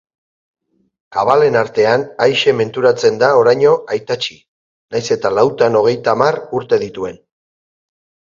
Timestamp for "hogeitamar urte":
5.83-6.81